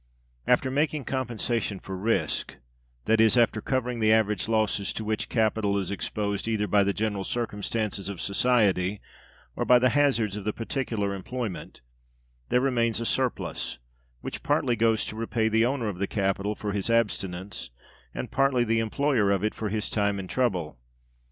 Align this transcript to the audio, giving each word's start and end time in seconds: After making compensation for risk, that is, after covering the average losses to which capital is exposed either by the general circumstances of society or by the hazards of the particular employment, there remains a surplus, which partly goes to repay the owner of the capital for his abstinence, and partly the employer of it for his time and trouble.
After 0.47 0.71
making 0.71 1.05
compensation 1.05 1.79
for 1.79 1.95
risk, 1.95 2.55
that 3.05 3.21
is, 3.21 3.37
after 3.37 3.61
covering 3.61 3.99
the 3.99 4.11
average 4.11 4.47
losses 4.47 4.91
to 4.93 5.03
which 5.05 5.29
capital 5.29 5.77
is 5.77 5.91
exposed 5.91 6.47
either 6.47 6.65
by 6.65 6.83
the 6.83 6.91
general 6.91 7.23
circumstances 7.23 8.09
of 8.09 8.19
society 8.19 8.99
or 9.55 9.63
by 9.63 9.77
the 9.77 9.89
hazards 9.89 10.35
of 10.35 10.43
the 10.43 10.53
particular 10.53 11.13
employment, 11.13 11.81
there 12.49 12.61
remains 12.61 12.99
a 12.99 13.05
surplus, 13.05 13.77
which 14.21 14.41
partly 14.41 14.75
goes 14.75 15.05
to 15.05 15.15
repay 15.15 15.49
the 15.49 15.67
owner 15.67 15.87
of 15.87 15.99
the 15.99 16.07
capital 16.07 16.55
for 16.55 16.71
his 16.71 16.89
abstinence, 16.89 17.69
and 18.11 18.31
partly 18.31 18.63
the 18.63 18.79
employer 18.79 19.29
of 19.29 19.43
it 19.43 19.53
for 19.53 19.69
his 19.69 19.87
time 19.87 20.17
and 20.17 20.31
trouble. 20.31 20.79